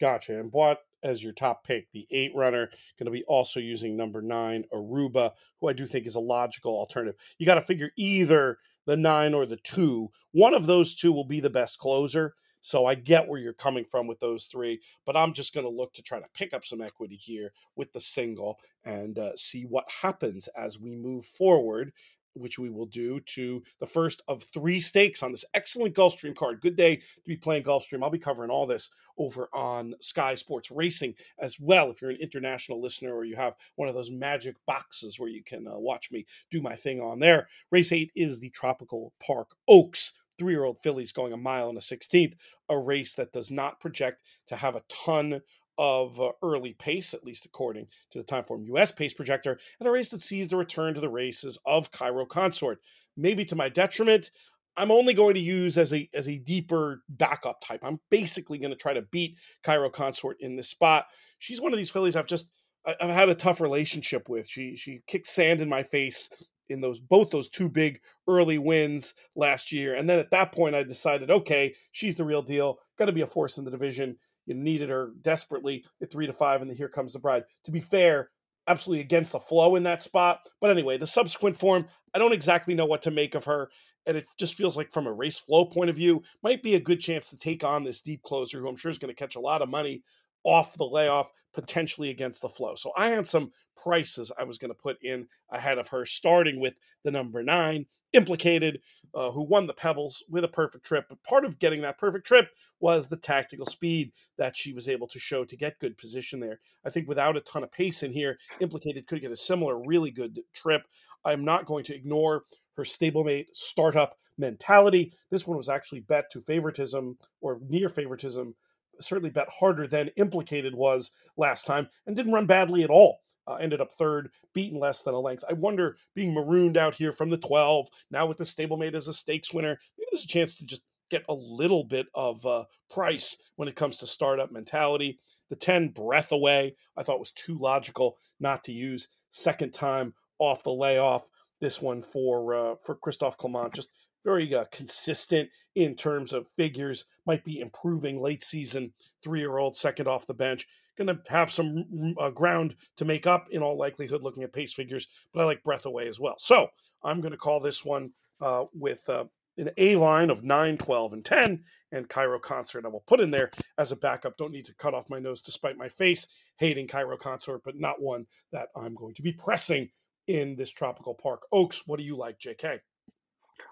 Gotcha. 0.00 0.38
And 0.38 0.52
what 0.52 0.80
as 1.04 1.22
your 1.22 1.32
top 1.32 1.64
pick, 1.64 1.90
the 1.92 2.06
eight 2.10 2.32
runner, 2.34 2.70
going 2.98 3.06
to 3.06 3.12
be 3.12 3.24
also 3.24 3.60
using 3.60 3.96
number 3.96 4.22
nine, 4.22 4.64
Aruba, 4.72 5.32
who 5.60 5.68
I 5.68 5.72
do 5.72 5.86
think 5.86 6.06
is 6.06 6.16
a 6.16 6.20
logical 6.20 6.72
alternative. 6.72 7.14
You 7.38 7.46
got 7.46 7.54
to 7.54 7.60
figure 7.60 7.90
either 7.96 8.58
the 8.86 8.96
nine 8.96 9.34
or 9.34 9.46
the 9.46 9.58
two. 9.58 10.10
One 10.32 10.54
of 10.54 10.66
those 10.66 10.94
two 10.94 11.12
will 11.12 11.26
be 11.26 11.40
the 11.40 11.50
best 11.50 11.78
closer. 11.78 12.34
So 12.64 12.86
I 12.86 12.94
get 12.94 13.28
where 13.28 13.38
you're 13.38 13.52
coming 13.52 13.84
from 13.84 14.06
with 14.06 14.20
those 14.20 14.46
three, 14.46 14.80
but 15.04 15.18
I'm 15.18 15.34
just 15.34 15.52
going 15.52 15.66
to 15.66 15.70
look 15.70 15.92
to 15.92 16.02
try 16.02 16.18
to 16.18 16.24
pick 16.32 16.54
up 16.54 16.64
some 16.64 16.80
equity 16.80 17.14
here 17.14 17.52
with 17.76 17.92
the 17.92 18.00
single 18.00 18.58
and 18.86 19.18
uh, 19.18 19.36
see 19.36 19.66
what 19.66 19.84
happens 20.00 20.48
as 20.56 20.80
we 20.80 20.96
move 20.96 21.26
forward 21.26 21.92
which 22.32 22.58
we 22.58 22.68
will 22.68 22.86
do 22.86 23.20
to 23.20 23.62
the 23.78 23.86
first 23.86 24.20
of 24.26 24.42
three 24.42 24.80
stakes 24.80 25.22
on 25.22 25.30
this 25.30 25.44
excellent 25.54 25.94
Gulfstream 25.94 26.34
card. 26.34 26.60
Good 26.60 26.74
day 26.74 26.96
to 26.96 27.28
be 27.28 27.36
playing 27.36 27.62
Gulfstream. 27.62 28.02
I'll 28.02 28.10
be 28.10 28.18
covering 28.18 28.50
all 28.50 28.66
this 28.66 28.90
over 29.18 29.48
on 29.52 29.94
Sky 30.00 30.34
Sports 30.34 30.72
Racing 30.72 31.14
as 31.38 31.60
well. 31.60 31.90
If 31.90 32.02
you're 32.02 32.10
an 32.10 32.16
international 32.20 32.82
listener 32.82 33.14
or 33.14 33.24
you 33.24 33.36
have 33.36 33.54
one 33.76 33.88
of 33.88 33.94
those 33.94 34.10
magic 34.10 34.56
boxes 34.66 35.20
where 35.20 35.28
you 35.28 35.44
can 35.44 35.68
uh, 35.68 35.78
watch 35.78 36.10
me 36.10 36.26
do 36.50 36.60
my 36.60 36.74
thing 36.74 37.00
on 37.00 37.20
there, 37.20 37.46
race 37.70 37.92
eight 37.92 38.10
is 38.16 38.40
the 38.40 38.50
Tropical 38.50 39.12
Park 39.24 39.50
Oaks. 39.68 40.14
Three 40.38 40.52
year 40.52 40.64
old 40.64 40.82
fillies 40.82 41.12
going 41.12 41.32
a 41.32 41.36
mile 41.36 41.68
and 41.68 41.78
a 41.78 41.80
16th, 41.80 42.34
a 42.68 42.78
race 42.78 43.14
that 43.14 43.32
does 43.32 43.50
not 43.50 43.80
project 43.80 44.22
to 44.48 44.56
have 44.56 44.76
a 44.76 44.82
ton 44.88 45.42
of 45.76 46.20
uh, 46.20 46.30
early 46.42 46.72
pace, 46.72 47.14
at 47.14 47.24
least 47.24 47.46
according 47.46 47.88
to 48.10 48.18
the 48.18 48.24
Timeform 48.24 48.66
US 48.74 48.92
pace 48.92 49.12
projector, 49.12 49.58
and 49.78 49.88
a 49.88 49.92
race 49.92 50.08
that 50.10 50.22
sees 50.22 50.48
the 50.48 50.56
return 50.56 50.94
to 50.94 51.00
the 51.00 51.08
races 51.08 51.58
of 51.66 51.90
Cairo 51.90 52.26
Consort. 52.26 52.80
Maybe 53.16 53.44
to 53.46 53.56
my 53.56 53.68
detriment, 53.68 54.30
I'm 54.76 54.90
only 54.90 55.14
going 55.14 55.34
to 55.34 55.40
use 55.40 55.78
as 55.78 55.92
a 55.92 56.08
as 56.14 56.28
a 56.28 56.38
deeper 56.38 57.02
backup 57.08 57.60
type. 57.60 57.80
I'm 57.82 58.00
basically 58.10 58.58
going 58.58 58.72
to 58.72 58.76
try 58.76 58.92
to 58.92 59.02
beat 59.02 59.36
Cairo 59.62 59.90
Consort 59.90 60.36
in 60.40 60.56
this 60.56 60.68
spot. 60.68 61.06
She's 61.38 61.60
one 61.60 61.72
of 61.72 61.76
these 61.76 61.90
fillies 61.90 62.16
I've 62.16 62.26
just 62.26 62.48
I've 62.86 63.10
had 63.10 63.28
a 63.28 63.34
tough 63.34 63.60
relationship 63.60 64.28
with. 64.28 64.48
She 64.48 64.76
she 64.76 65.00
kicks 65.06 65.30
sand 65.30 65.60
in 65.60 65.68
my 65.68 65.82
face 65.82 66.28
in 66.68 66.80
those 66.80 67.00
both 67.00 67.30
those 67.30 67.48
two 67.48 67.68
big 67.68 68.00
early 68.28 68.58
wins 68.58 69.14
last 69.36 69.72
year, 69.72 69.94
and 69.94 70.08
then 70.08 70.18
at 70.18 70.30
that 70.30 70.52
point 70.52 70.74
I 70.74 70.82
decided, 70.82 71.30
okay, 71.30 71.74
she's 71.92 72.16
the 72.16 72.24
real 72.24 72.42
deal. 72.42 72.78
Got 72.98 73.06
to 73.06 73.12
be 73.12 73.22
a 73.22 73.26
force 73.26 73.58
in 73.58 73.64
the 73.64 73.70
division. 73.70 74.16
You 74.46 74.54
needed 74.54 74.90
her 74.90 75.12
desperately 75.22 75.84
at 76.02 76.10
three 76.10 76.26
to 76.26 76.32
five, 76.32 76.62
and 76.62 76.70
Here 76.70 76.88
Comes 76.88 77.14
the 77.14 77.18
Bride. 77.18 77.44
To 77.64 77.70
be 77.70 77.80
fair, 77.80 78.30
absolutely 78.66 79.02
against 79.02 79.32
the 79.32 79.40
flow 79.40 79.76
in 79.76 79.82
that 79.84 80.02
spot. 80.02 80.40
But 80.60 80.70
anyway, 80.70 80.98
the 80.98 81.06
subsequent 81.06 81.56
form, 81.56 81.86
I 82.14 82.18
don't 82.18 82.32
exactly 82.32 82.74
know 82.74 82.86
what 82.86 83.02
to 83.02 83.10
make 83.10 83.34
of 83.34 83.44
her. 83.44 83.70
And 84.06 84.18
it 84.18 84.26
just 84.38 84.54
feels 84.54 84.76
like, 84.76 84.92
from 84.92 85.06
a 85.06 85.12
race 85.12 85.38
flow 85.38 85.64
point 85.64 85.88
of 85.88 85.96
view, 85.96 86.22
might 86.42 86.62
be 86.62 86.74
a 86.74 86.80
good 86.80 87.00
chance 87.00 87.30
to 87.30 87.38
take 87.38 87.64
on 87.64 87.84
this 87.84 88.02
deep 88.02 88.22
closer 88.22 88.60
who 88.60 88.68
I'm 88.68 88.76
sure 88.76 88.90
is 88.90 88.98
going 88.98 89.14
to 89.14 89.18
catch 89.18 89.36
a 89.36 89.40
lot 89.40 89.62
of 89.62 89.70
money 89.70 90.02
off 90.44 90.76
the 90.76 90.84
layoff, 90.84 91.30
potentially 91.52 92.10
against 92.10 92.42
the 92.42 92.48
flow. 92.48 92.74
So 92.74 92.92
I 92.96 93.08
had 93.08 93.26
some 93.26 93.52
prices 93.76 94.32
I 94.38 94.44
was 94.44 94.58
going 94.58 94.70
to 94.70 94.80
put 94.80 94.98
in 95.02 95.26
ahead 95.50 95.78
of 95.78 95.88
her, 95.88 96.04
starting 96.04 96.60
with 96.60 96.74
the 97.04 97.10
number 97.10 97.42
nine, 97.42 97.86
implicated, 98.12 98.80
uh, 99.14 99.30
who 99.30 99.42
won 99.42 99.66
the 99.66 99.74
Pebbles 99.74 100.22
with 100.28 100.44
a 100.44 100.48
perfect 100.48 100.84
trip. 100.84 101.06
But 101.08 101.22
part 101.22 101.44
of 101.44 101.58
getting 101.58 101.80
that 101.82 101.98
perfect 101.98 102.26
trip 102.26 102.48
was 102.80 103.06
the 103.06 103.16
tactical 103.16 103.66
speed 103.66 104.12
that 104.36 104.56
she 104.56 104.72
was 104.72 104.88
able 104.88 105.06
to 105.08 105.18
show 105.18 105.44
to 105.44 105.56
get 105.56 105.78
good 105.78 105.96
position 105.96 106.40
there. 106.40 106.60
I 106.84 106.90
think 106.90 107.08
without 107.08 107.36
a 107.36 107.40
ton 107.40 107.64
of 107.64 107.72
pace 107.72 108.02
in 108.02 108.12
here, 108.12 108.36
implicated 108.60 109.06
could 109.06 109.20
get 109.20 109.32
a 109.32 109.36
similar 109.36 109.80
really 109.86 110.10
good 110.10 110.40
trip. 110.54 110.82
I'm 111.24 111.44
not 111.44 111.66
going 111.66 111.84
to 111.84 111.94
ignore 111.94 112.42
her 112.76 112.82
stablemate 112.82 113.46
startup 113.52 114.16
mentality. 114.38 115.12
This 115.30 115.46
one 115.46 115.56
was 115.56 115.68
actually 115.68 116.00
bet 116.00 116.30
to 116.32 116.40
favoritism 116.42 117.16
or 117.40 117.60
near 117.68 117.88
favoritism 117.88 118.54
certainly 119.00 119.30
bet 119.30 119.48
harder 119.48 119.86
than 119.86 120.10
implicated 120.16 120.74
was 120.74 121.12
last 121.36 121.66
time 121.66 121.88
and 122.06 122.16
didn't 122.16 122.32
run 122.32 122.46
badly 122.46 122.82
at 122.82 122.90
all. 122.90 123.18
Uh, 123.46 123.56
ended 123.56 123.80
up 123.80 123.92
third, 123.92 124.30
beaten 124.54 124.78
less 124.78 125.02
than 125.02 125.12
a 125.12 125.20
length. 125.20 125.44
I 125.48 125.52
wonder, 125.52 125.96
being 126.14 126.32
marooned 126.32 126.78
out 126.78 126.94
here 126.94 127.12
from 127.12 127.28
the 127.28 127.36
12, 127.36 127.88
now 128.10 128.24
with 128.24 128.38
the 128.38 128.44
stablemate 128.44 128.94
as 128.94 129.06
a 129.06 129.12
stakes 129.12 129.52
winner, 129.52 129.78
maybe 129.98 130.08
there's 130.10 130.24
a 130.24 130.28
chance 130.28 130.54
to 130.54 130.64
just 130.64 130.82
get 131.10 131.24
a 131.28 131.34
little 131.34 131.84
bit 131.84 132.06
of 132.14 132.44
uh, 132.46 132.64
price 132.90 133.36
when 133.56 133.68
it 133.68 133.76
comes 133.76 133.98
to 133.98 134.06
startup 134.06 134.50
mentality. 134.50 135.18
The 135.50 135.56
10 135.56 135.88
breath 135.88 136.32
away, 136.32 136.74
I 136.96 137.02
thought 137.02 137.20
was 137.20 137.32
too 137.32 137.58
logical 137.58 138.16
not 138.40 138.64
to 138.64 138.72
use. 138.72 139.08
Second 139.30 139.74
time 139.74 140.14
off 140.38 140.64
the 140.64 140.72
layoff. 140.72 141.26
This 141.60 141.80
one 141.80 142.02
for 142.02 142.54
uh, 142.54 142.74
for 142.82 142.96
Christophe 142.96 143.38
Clement, 143.38 143.74
just 143.74 143.90
very 144.24 144.54
uh, 144.54 144.64
consistent 144.72 145.48
in 145.74 145.94
terms 145.94 146.32
of 146.32 146.50
figures. 146.56 147.04
Might 147.26 147.44
be 147.44 147.60
improving 147.60 148.18
late 148.18 148.44
season. 148.44 148.92
Three 149.22 149.40
year 149.40 149.58
old, 149.58 149.76
second 149.76 150.08
off 150.08 150.26
the 150.26 150.34
bench. 150.34 150.66
Going 150.96 151.08
to 151.08 151.20
have 151.28 151.50
some 151.50 152.14
uh, 152.18 152.30
ground 152.30 152.76
to 152.96 153.04
make 153.04 153.26
up 153.26 153.48
in 153.50 153.62
all 153.62 153.76
likelihood 153.76 154.22
looking 154.22 154.44
at 154.44 154.52
pace 154.52 154.72
figures, 154.72 155.08
but 155.32 155.40
I 155.40 155.44
like 155.44 155.64
breath 155.64 155.86
away 155.86 156.06
as 156.06 156.20
well. 156.20 156.36
So 156.38 156.68
I'm 157.02 157.20
going 157.20 157.32
to 157.32 157.38
call 157.38 157.58
this 157.58 157.84
one 157.84 158.12
uh, 158.40 158.66
with 158.72 159.08
uh, 159.08 159.24
an 159.56 159.70
A 159.76 159.96
line 159.96 160.30
of 160.30 160.44
9, 160.44 160.78
12, 160.78 161.12
and 161.12 161.24
10, 161.24 161.64
and 161.92 162.08
Cairo 162.08 162.38
Consort 162.38 162.84
I 162.84 162.88
will 162.88 163.04
put 163.06 163.20
in 163.20 163.30
there 163.30 163.50
as 163.78 163.92
a 163.92 163.96
backup. 163.96 164.36
Don't 164.36 164.52
need 164.52 164.64
to 164.66 164.74
cut 164.74 164.94
off 164.94 165.10
my 165.10 165.18
nose 165.18 165.40
despite 165.40 165.76
my 165.76 165.88
face 165.88 166.26
hating 166.58 166.88
Cairo 166.88 167.16
Consort, 167.16 167.62
but 167.64 167.76
not 167.76 168.00
one 168.00 168.26
that 168.52 168.68
I'm 168.76 168.94
going 168.94 169.14
to 169.14 169.22
be 169.22 169.32
pressing 169.32 169.90
in 170.26 170.56
this 170.56 170.70
tropical 170.70 171.14
park. 171.14 171.42
Oaks, 171.52 171.86
what 171.86 171.98
do 171.98 172.04
you 172.04 172.16
like, 172.16 172.38
JK? 172.38 172.80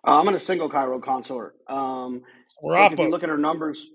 Uh, 0.06 0.18
I'm 0.18 0.24
going 0.24 0.34
to 0.34 0.40
single 0.40 0.68
Cairo 0.70 1.00
Consort. 1.00 1.56
Um, 1.68 2.22
if 2.92 3.00
you 3.00 3.08
look 3.08 3.22
at 3.22 3.28
her 3.28 3.38
numbers, 3.38 3.86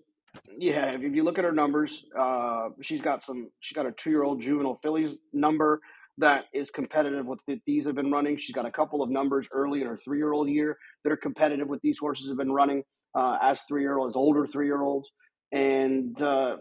yeah, 0.57 0.91
if, 0.91 1.01
you 1.15 1.23
look 1.23 1.37
at 1.37 1.45
her 1.45 1.51
numbers, 1.51 2.03
uh, 2.17 2.69
she's 2.81 3.01
got 3.01 3.23
some. 3.23 3.49
She's 3.59 3.75
got 3.75 3.85
a 3.85 3.91
two-year-old 3.91 4.41
juvenile 4.41 4.79
fillies 4.83 5.17
number 5.33 5.81
that 6.19 6.45
is 6.53 6.69
competitive 6.71 7.25
with 7.25 7.41
the, 7.47 7.59
these 7.67 7.85
have 7.85 7.95
been 7.95 8.11
running. 8.11 8.37
She's 8.37 8.55
got 8.55 8.65
a 8.65 8.71
couple 8.71 9.03
of 9.03 9.09
numbers 9.09 9.47
early 9.51 9.81
in 9.81 9.87
her 9.87 9.97
three-year-old 9.97 10.49
year 10.49 10.77
that 11.03 11.11
are 11.11 11.17
competitive 11.17 11.67
with 11.67 11.81
these 11.81 11.97
horses 11.99 12.29
have 12.29 12.37
been 12.37 12.51
running 12.53 12.83
uh, 13.15 13.37
as 13.41 13.61
three-year-olds, 13.67 14.15
older 14.15 14.47
three-year-olds, 14.47 15.11
and, 15.51 16.21
uh, 16.21 16.57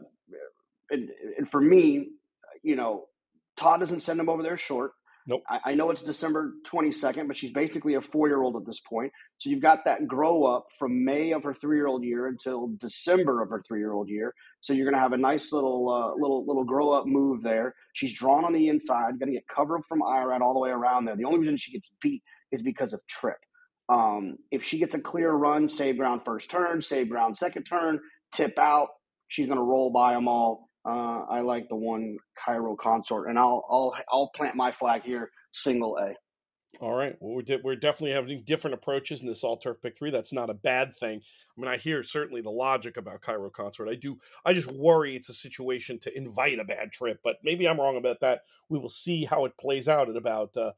and 0.91 1.11
and 1.39 1.51
for 1.51 1.61
me, 1.61 2.09
you 2.63 2.77
know, 2.77 3.07
Todd 3.57 3.81
doesn't 3.81 4.01
send 4.01 4.19
them 4.21 4.29
over 4.29 4.43
there 4.43 4.59
short. 4.59 4.93
Nope. 5.29 5.43
I, 5.49 5.73
I 5.73 5.75
know 5.75 5.91
it's 5.91 6.03
December 6.03 6.55
22nd, 6.67 7.27
but 7.27 7.37
she's 7.37 7.51
basically 7.51 7.95
a 7.95 8.01
four 8.01 8.29
year 8.29 8.43
old 8.43 8.57
at 8.57 8.65
this 8.65 8.81
point. 8.81 9.13
So 9.39 9.51
you've 9.51 9.61
got 9.61 9.85
that 9.85 10.07
grow 10.07 10.45
up 10.45 10.67
from 10.79 11.05
May 11.05 11.33
of 11.33 11.43
her 11.43 11.55
three 11.55 11.77
year 11.77 11.89
old 11.89 12.05
year 12.05 12.29
until 12.29 12.69
December 12.79 13.43
of 13.43 13.51
her 13.51 13.63
three 13.67 13.81
year 13.81 13.93
old 13.93 14.09
year. 14.09 14.33
So 14.61 14.73
you're 14.73 14.85
going 14.87 14.95
to 14.95 15.01
have 15.01 15.13
a 15.13 15.19
nice 15.19 15.53
little 15.53 15.91
uh, 15.91 16.15
little 16.21 16.47
little 16.47 16.65
grow 16.65 16.91
up 16.93 17.07
move 17.07 17.43
there. 17.43 17.75
She's 17.95 18.15
drawn 18.15 18.45
on 18.45 18.53
the 18.53 18.69
inside, 18.69 19.19
going 19.19 19.33
to 19.33 19.37
get 19.37 19.49
covered 19.49 19.83
from 19.89 20.01
Irad 20.01 20.41
all 20.41 20.55
the 20.55 20.61
way 20.61 20.71
around 20.71 21.07
there. 21.07 21.17
The 21.17 21.25
only 21.25 21.41
reason 21.41 21.57
she 21.57 21.73
gets 21.73 21.91
beat 22.01 22.23
is 22.53 22.63
because 22.63 22.93
of 22.93 23.01
trip. 23.09 23.39
Um, 23.89 24.37
if 24.51 24.65
she 24.65 24.79
gets 24.79 24.95
a 24.95 25.01
clear 25.01 25.33
run, 25.33 25.69
save 25.69 25.99
ground 25.99 26.23
first 26.25 26.51
turn, 26.51 26.83
save 26.83 27.09
ground 27.09 27.37
second 27.37 27.65
turn, 27.65 28.01
tip 28.33 28.59
out, 28.59 28.89
she's 29.29 29.47
going 29.47 29.59
to 29.59 29.63
roll 29.63 29.91
by 29.91 30.13
them 30.13 30.29
all. 30.29 30.66
Uh, 30.87 31.25
I 31.29 31.41
like 31.41 31.69
the 31.69 31.77
one 31.77 32.17
Cairo 32.45 32.77
Consort, 32.77 33.29
and 33.29 33.39
I'll 33.39 33.65
I'll 33.69 33.95
I'll 34.11 34.31
plant 34.35 34.55
my 34.55 34.73
flag 34.73 35.03
here, 35.03 35.31
single 35.53 35.97
A. 35.99 36.15
All 36.81 36.95
right. 36.95 37.17
Well, 37.21 37.37
we're, 37.37 37.43
de- 37.43 37.61
we're 37.65 37.77
definitely 37.77 38.13
having 38.13 38.43
different 38.45 38.75
approaches 38.75 39.23
in 39.23 39.29
this 39.29 39.43
all 39.43 39.57
turf 39.57 39.79
pick 39.83 39.97
three. 39.97 40.11
That's 40.11 40.33
not 40.33 40.51
a 40.51 40.55
bad 40.55 40.95
thing. 40.95 41.23
I 41.57 41.61
mean, 41.61 41.71
I 41.71 41.79
hear 41.79 42.03
certainly 42.03 42.43
the 42.43 42.51
logic 42.51 42.99
about 42.99 43.23
Cairo 43.23 43.49
Consort. 43.51 43.89
I 43.89 43.95
do. 43.95 44.19
I 44.45 44.53
just 44.53 44.71
worry 44.71 45.17
it's 45.17 45.31
a 45.31 45.35
situation 45.35 45.99
to 46.01 46.17
invite 46.17 46.59
a 46.59 46.65
bad 46.65 46.93
trip, 46.93 47.21
but 47.25 47.37
maybe 47.43 47.67
I'm 47.67 47.81
wrong 47.81 47.97
about 47.97 48.21
that. 48.21 48.43
We 48.69 48.79
will 48.79 48.91
see 48.91 49.25
how 49.25 49.47
it 49.47 49.57
plays 49.59 49.89
out 49.89 50.11
at 50.11 50.17
about 50.17 50.57
uh, 50.57 50.73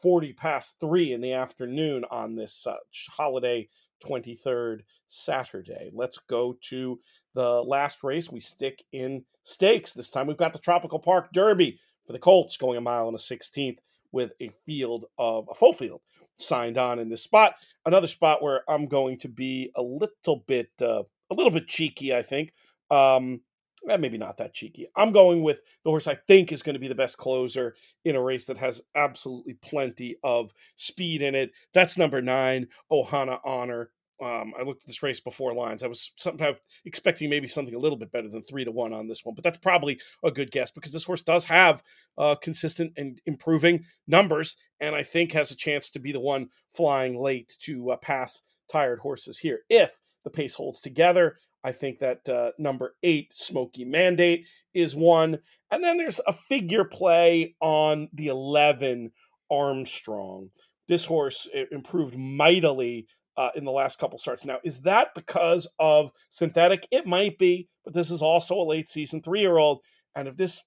40 0.00 0.32
past 0.32 0.76
three 0.80 1.12
in 1.12 1.20
the 1.20 1.34
afternoon 1.34 2.04
on 2.10 2.34
this 2.34 2.66
uh, 2.66 2.76
holiday 3.10 3.68
23rd 4.02 4.80
Saturday. 5.06 5.90
Let's 5.92 6.18
go 6.18 6.56
to 6.70 6.98
the 7.34 7.62
last 7.62 8.02
race. 8.04 8.30
We 8.30 8.40
stick 8.40 8.82
in 8.92 9.24
stakes. 9.42 9.92
This 9.92 10.10
time 10.10 10.26
we've 10.26 10.36
got 10.36 10.52
the 10.52 10.58
Tropical 10.58 10.98
Park 10.98 11.32
Derby 11.32 11.78
for 12.06 12.12
the 12.12 12.18
Colts 12.18 12.56
going 12.56 12.76
a 12.76 12.80
mile 12.80 13.08
and 13.08 13.16
a 13.16 13.20
16th 13.20 13.78
with 14.12 14.32
a 14.40 14.50
field 14.66 15.06
of 15.18 15.48
a 15.50 15.54
full 15.54 15.72
field 15.72 16.02
signed 16.38 16.78
on 16.78 16.98
in 16.98 17.08
this 17.08 17.22
spot. 17.22 17.54
Another 17.86 18.06
spot 18.06 18.42
where 18.42 18.62
I'm 18.68 18.86
going 18.86 19.18
to 19.18 19.28
be 19.28 19.70
a 19.76 19.82
little 19.82 20.44
bit 20.46 20.70
uh, 20.80 21.02
a 21.30 21.34
little 21.34 21.50
bit 21.50 21.68
cheeky, 21.68 22.14
I 22.14 22.22
think. 22.22 22.52
Um, 22.90 23.40
eh, 23.88 23.96
maybe 23.96 24.18
not 24.18 24.36
that 24.36 24.52
cheeky. 24.52 24.86
I'm 24.96 25.12
going 25.12 25.42
with 25.42 25.62
the 25.82 25.90
horse 25.90 26.06
I 26.06 26.14
think 26.14 26.52
is 26.52 26.62
going 26.62 26.74
to 26.74 26.80
be 26.80 26.88
the 26.88 26.94
best 26.94 27.16
closer 27.16 27.74
in 28.04 28.16
a 28.16 28.22
race 28.22 28.44
that 28.46 28.58
has 28.58 28.82
absolutely 28.94 29.54
plenty 29.54 30.16
of 30.22 30.52
speed 30.76 31.22
in 31.22 31.34
it. 31.34 31.52
That's 31.72 31.96
number 31.96 32.20
nine, 32.20 32.68
Ohana 32.90 33.40
Honor. 33.44 33.90
Um, 34.22 34.52
I 34.58 34.62
looked 34.62 34.82
at 34.82 34.86
this 34.86 35.02
race 35.02 35.18
before 35.18 35.52
lines. 35.52 35.82
I 35.82 35.88
was 35.88 36.12
somehow 36.16 36.52
expecting 36.84 37.28
maybe 37.28 37.48
something 37.48 37.74
a 37.74 37.78
little 37.78 37.98
bit 37.98 38.12
better 38.12 38.28
than 38.28 38.42
three 38.42 38.64
to 38.64 38.70
one 38.70 38.92
on 38.92 39.08
this 39.08 39.24
one, 39.24 39.34
but 39.34 39.42
that's 39.42 39.58
probably 39.58 40.00
a 40.22 40.30
good 40.30 40.52
guess 40.52 40.70
because 40.70 40.92
this 40.92 41.04
horse 41.04 41.22
does 41.22 41.44
have 41.46 41.82
uh, 42.16 42.36
consistent 42.36 42.92
and 42.96 43.20
improving 43.26 43.84
numbers, 44.06 44.56
and 44.80 44.94
I 44.94 45.02
think 45.02 45.32
has 45.32 45.50
a 45.50 45.56
chance 45.56 45.90
to 45.90 45.98
be 45.98 46.12
the 46.12 46.20
one 46.20 46.48
flying 46.72 47.20
late 47.20 47.56
to 47.60 47.90
uh, 47.90 47.96
pass 47.96 48.42
tired 48.70 49.00
horses 49.00 49.38
here. 49.38 49.60
If 49.68 49.92
the 50.24 50.30
pace 50.30 50.54
holds 50.54 50.80
together, 50.80 51.36
I 51.64 51.72
think 51.72 51.98
that 51.98 52.28
uh, 52.28 52.52
number 52.58 52.94
eight, 53.02 53.34
Smoky 53.34 53.84
Mandate, 53.84 54.46
is 54.74 54.96
one. 54.96 55.38
And 55.70 55.82
then 55.82 55.96
there's 55.96 56.20
a 56.26 56.32
figure 56.32 56.84
play 56.84 57.54
on 57.60 58.08
the 58.12 58.28
11, 58.28 59.10
Armstrong. 59.50 60.50
This 60.88 61.04
horse 61.04 61.48
improved 61.70 62.18
mightily 62.18 63.06
uh, 63.36 63.50
in 63.54 63.64
the 63.64 63.72
last 63.72 63.98
couple 63.98 64.18
starts. 64.18 64.44
Now, 64.44 64.58
is 64.64 64.80
that 64.80 65.08
because 65.14 65.68
of 65.78 66.10
synthetic? 66.30 66.86
It 66.90 67.06
might 67.06 67.38
be, 67.38 67.68
but 67.84 67.94
this 67.94 68.10
is 68.10 68.22
also 68.22 68.54
a 68.54 68.64
late 68.64 68.88
season 68.88 69.22
three 69.22 69.40
year 69.40 69.58
old. 69.58 69.80
And 70.14 70.28
if 70.28 70.36
this 70.36 70.62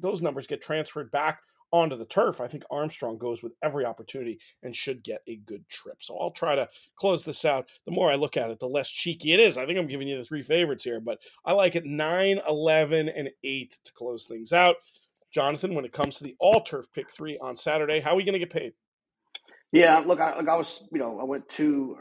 those 0.00 0.22
numbers 0.22 0.46
get 0.46 0.62
transferred 0.62 1.10
back 1.10 1.40
onto 1.72 1.96
the 1.96 2.04
turf, 2.04 2.40
I 2.40 2.46
think 2.46 2.64
Armstrong 2.70 3.18
goes 3.18 3.42
with 3.42 3.52
every 3.62 3.84
opportunity 3.84 4.38
and 4.62 4.76
should 4.76 5.02
get 5.02 5.22
a 5.26 5.36
good 5.36 5.66
trip. 5.68 5.96
So 6.00 6.16
I'll 6.18 6.30
try 6.30 6.54
to 6.54 6.68
close 6.96 7.24
this 7.24 7.44
out. 7.44 7.66
The 7.86 7.92
more 7.92 8.10
I 8.10 8.14
look 8.14 8.36
at 8.36 8.50
it, 8.50 8.58
the 8.60 8.68
less 8.68 8.90
cheeky 8.90 9.32
it 9.32 9.40
is. 9.40 9.56
I 9.56 9.64
think 9.66 9.78
I'm 9.78 9.86
giving 9.86 10.06
you 10.06 10.18
the 10.18 10.24
three 10.24 10.42
favorites 10.42 10.84
here, 10.84 11.00
but 11.00 11.18
I 11.44 11.52
like 11.52 11.74
it 11.74 11.86
9, 11.86 12.40
11, 12.46 13.08
and 13.08 13.30
8 13.42 13.78
to 13.84 13.92
close 13.94 14.26
things 14.26 14.52
out. 14.52 14.76
Jonathan, 15.32 15.74
when 15.74 15.86
it 15.86 15.92
comes 15.92 16.16
to 16.16 16.24
the 16.24 16.36
all 16.38 16.60
turf 16.60 16.92
pick 16.92 17.10
three 17.10 17.38
on 17.38 17.56
Saturday, 17.56 18.00
how 18.00 18.12
are 18.12 18.16
we 18.16 18.24
going 18.24 18.34
to 18.34 18.38
get 18.38 18.50
paid? 18.50 18.74
Yeah, 19.72 20.00
look, 20.06 20.20
I, 20.20 20.36
look, 20.36 20.48
I 20.48 20.56
was, 20.56 20.84
you 20.92 20.98
know, 20.98 21.18
I 21.20 21.24
went 21.24 21.48
two 21.48 21.96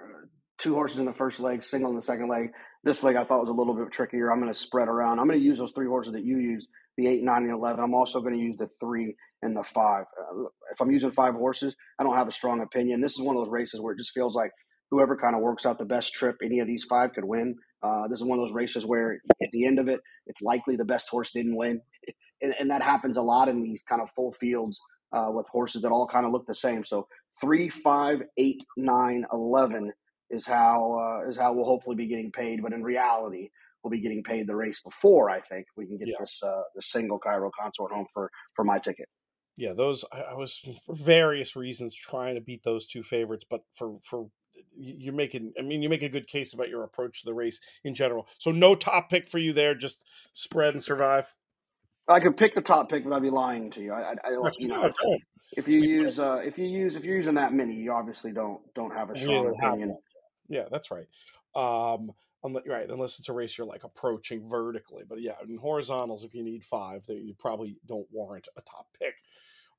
two 0.57 0.75
horses 0.75 0.99
in 0.99 1.05
the 1.05 1.13
first 1.13 1.39
leg, 1.39 1.63
single 1.63 1.89
in 1.89 1.95
the 1.95 2.01
second 2.01 2.29
leg. 2.29 2.51
This 2.83 3.01
leg 3.03 3.15
I 3.15 3.23
thought 3.23 3.41
was 3.41 3.49
a 3.49 3.53
little 3.53 3.73
bit 3.73 3.91
trickier. 3.91 4.31
I'm 4.31 4.39
going 4.39 4.53
to 4.53 4.59
spread 4.59 4.87
around. 4.87 5.19
I'm 5.19 5.27
going 5.27 5.39
to 5.39 5.45
use 5.45 5.57
those 5.57 5.71
three 5.71 5.87
horses 5.87 6.13
that 6.13 6.23
you 6.23 6.37
use, 6.37 6.67
the 6.97 7.07
eight, 7.07 7.23
nine, 7.23 7.43
and 7.43 7.51
eleven. 7.53 7.83
I'm 7.83 7.93
also 7.93 8.21
going 8.21 8.37
to 8.37 8.43
use 8.43 8.57
the 8.57 8.69
three 8.79 9.15
and 9.41 9.55
the 9.55 9.63
five. 9.63 10.05
Uh, 10.19 10.43
if 10.71 10.79
I'm 10.81 10.91
using 10.91 11.11
five 11.11 11.33
horses, 11.33 11.75
I 11.99 12.03
don't 12.03 12.15
have 12.15 12.27
a 12.27 12.31
strong 12.31 12.61
opinion. 12.61 13.01
This 13.01 13.13
is 13.13 13.21
one 13.21 13.35
of 13.35 13.41
those 13.43 13.51
races 13.51 13.79
where 13.81 13.93
it 13.93 13.97
just 13.97 14.11
feels 14.13 14.35
like 14.35 14.51
whoever 14.91 15.17
kind 15.17 15.35
of 15.35 15.41
works 15.41 15.65
out 15.65 15.79
the 15.79 15.85
best 15.85 16.13
trip, 16.13 16.37
any 16.43 16.59
of 16.59 16.67
these 16.67 16.85
five 16.89 17.13
could 17.13 17.25
win. 17.25 17.55
Uh, 17.81 18.07
this 18.09 18.19
is 18.19 18.25
one 18.25 18.37
of 18.37 18.45
those 18.45 18.53
races 18.53 18.85
where 18.85 19.19
at 19.41 19.51
the 19.51 19.65
end 19.65 19.79
of 19.79 19.87
it, 19.87 19.99
it's 20.27 20.41
likely 20.41 20.75
the 20.75 20.85
best 20.85 21.09
horse 21.09 21.31
didn't 21.31 21.55
win, 21.55 21.81
and, 22.41 22.53
and 22.59 22.69
that 22.69 22.83
happens 22.83 23.17
a 23.17 23.21
lot 23.21 23.47
in 23.47 23.61
these 23.63 23.83
kind 23.83 24.01
of 24.01 24.09
full 24.15 24.33
fields 24.33 24.79
uh, 25.13 25.27
with 25.29 25.47
horses 25.51 25.81
that 25.81 25.91
all 25.91 26.07
kind 26.07 26.25
of 26.25 26.31
look 26.31 26.45
the 26.47 26.55
same. 26.55 26.83
So 26.83 27.07
three, 27.39 27.69
five, 27.69 28.21
eight, 28.38 28.63
nine, 28.77 29.25
eleven 29.31 29.91
is 30.29 30.45
how 30.45 31.21
uh, 31.23 31.29
is 31.29 31.38
how 31.38 31.53
we'll 31.53 31.65
hopefully 31.65 31.95
be 31.95 32.07
getting 32.07 32.31
paid. 32.31 32.61
But 32.61 32.73
in 32.73 32.83
reality, 32.83 33.50
we'll 33.83 33.91
be 33.91 34.01
getting 34.01 34.23
paid 34.23 34.47
the 34.47 34.55
race 34.55 34.79
before. 34.83 35.29
I 35.29 35.41
think 35.41 35.65
we 35.77 35.85
can 35.85 35.97
get 35.97 36.09
yeah. 36.09 36.15
this 36.19 36.39
uh, 36.43 36.61
the 36.75 36.81
single 36.81 37.19
Cairo 37.19 37.51
consort 37.59 37.91
home 37.91 38.07
for 38.13 38.29
for 38.55 38.63
my 38.63 38.79
ticket. 38.79 39.07
Yeah, 39.57 39.73
those 39.73 40.05
I, 40.11 40.21
I 40.21 40.33
was 40.33 40.57
for 40.85 40.95
various 40.95 41.55
reasons 41.55 41.95
trying 41.95 42.35
to 42.35 42.41
beat 42.41 42.63
those 42.63 42.85
two 42.85 43.03
favorites, 43.03 43.45
but 43.50 43.61
for 43.73 43.97
for 44.03 44.27
you're 44.77 45.13
making 45.13 45.53
i 45.57 45.61
mean 45.61 45.81
you 45.81 45.89
make 45.89 46.03
a 46.03 46.09
good 46.09 46.27
case 46.27 46.53
about 46.53 46.69
your 46.69 46.83
approach 46.83 47.21
to 47.21 47.25
the 47.25 47.33
race 47.33 47.59
in 47.83 47.93
general 47.93 48.27
so 48.38 48.51
no 48.51 48.75
top 48.75 49.09
pick 49.09 49.27
for 49.27 49.38
you 49.38 49.53
there 49.53 49.73
just 49.73 50.00
spread 50.33 50.73
and 50.73 50.83
survive 50.83 51.33
i 52.07 52.19
could 52.19 52.35
pick 52.35 52.53
the 52.53 52.61
top 52.61 52.89
pick 52.89 53.03
but 53.03 53.13
i'd 53.13 53.21
be 53.21 53.29
lying 53.29 53.71
to 53.71 53.81
you 53.81 53.93
i, 53.93 54.11
I, 54.11 54.13
I 54.25 54.51
you 54.59 54.67
know 54.67 54.91
if 55.51 55.67
you 55.67 55.81
use 55.81 56.20
uh, 56.20 56.41
if 56.43 56.58
you 56.58 56.65
use 56.65 56.96
if 56.96 57.03
you're 57.03 57.15
using 57.15 57.36
that 57.36 57.53
many, 57.53 57.75
you 57.75 57.91
obviously 57.91 58.31
don't 58.31 58.62
don't 58.74 58.91
have 58.91 59.10
a 59.10 59.17
strong 59.17 59.48
opinion. 59.48 59.98
Yeah, 60.48 60.65
that's 60.72 60.89
right. 60.91 61.08
Um, 61.55 62.12
unless, 62.43 62.63
right, 62.67 62.89
unless 62.89 63.20
it's 63.20 63.29
a 63.29 63.34
race 63.34 63.58
you're 63.58 63.67
like 63.67 63.84
approaching 63.84 64.48
vertically. 64.50 65.03
But 65.08 65.22
yeah, 65.22 65.36
in 65.48 65.58
horizontals, 65.58 66.24
if 66.24 66.34
you 66.34 66.43
need 66.43 66.63
five, 66.63 67.05
you 67.08 67.34
probably 67.38 67.77
don't 67.86 68.08
warrant 68.12 68.48
a 68.58 68.62
top 68.62 68.88
pick. 69.00 69.15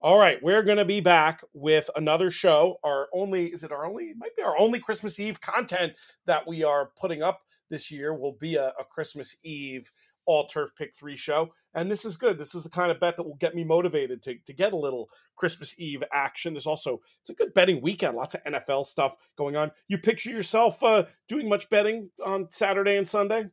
All 0.01 0.19
right, 0.19 0.43
we're 0.43 0.65
going 0.65 0.79
to 0.79 0.85
be 0.85 1.01
back 1.01 1.43
with 1.55 1.89
another 1.95 2.31
show. 2.31 2.77
Our 2.83 3.09
only 3.15 3.47
is 3.47 3.65
it 3.65 3.73
our 3.73 3.87
only 3.87 4.15
might 4.17 4.37
be 4.37 4.43
our 4.43 4.59
only 4.59 4.81
Christmas 4.81 5.21
Eve 5.21 5.41
content 5.41 5.93
that 6.27 6.47
we 6.47 6.65
are 6.65 6.91
putting 7.01 7.23
up 7.23 7.41
this 7.71 7.91
year 7.91 8.15
will 8.15 8.37
be 8.39 8.57
a, 8.57 8.69
a 8.79 8.85
Christmas 8.85 9.37
Eve 9.43 9.91
all 10.27 10.47
turf 10.47 10.71
pick 10.77 10.95
three 10.95 11.17
show. 11.17 11.51
And 11.75 11.91
this 11.91 12.05
is 12.05 12.17
good. 12.17 12.39
This 12.39 12.55
is 12.55 12.63
the 12.63 12.71
kind 12.71 12.91
of 12.91 13.01
bet 13.01 13.17
that 13.17 13.25
will 13.25 13.37
get 13.37 13.55
me 13.55 13.65
motivated 13.65 14.23
to, 14.23 14.37
to 14.47 14.53
get 14.53 14.73
a 14.73 14.77
little 14.77 15.09
Christmas 15.37 15.75
Eve 15.79 16.03
action. 16.13 16.55
There's 16.55 16.67
also, 16.67 17.01
it's 17.21 17.31
a 17.31 17.35
good 17.35 17.55
betting 17.55 17.81
weekend, 17.83 18.17
lots 18.17 18.35
of 18.35 18.45
NFL 18.45 18.87
stuff 18.87 19.15
going 19.37 19.57
on. 19.57 19.71
You 19.89 19.99
picture 19.99 20.31
yourself 20.31 20.83
uh, 20.83 21.05
doing 21.29 21.49
much 21.49 21.69
betting 21.71 22.11
on 22.25 22.49
Saturday 22.51 22.97
and 22.97 23.07
Sunday? 23.07 23.47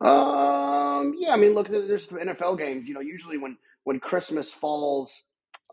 Um, 0.00 1.14
yeah, 1.16 1.32
I 1.32 1.36
mean, 1.36 1.54
look, 1.54 1.68
there's 1.68 2.08
some 2.08 2.18
NFL 2.18 2.58
games. 2.58 2.88
You 2.88 2.94
know, 2.94 3.00
usually 3.00 3.38
when 3.38 3.56
when 3.84 4.00
Christmas 4.00 4.50
falls, 4.50 5.22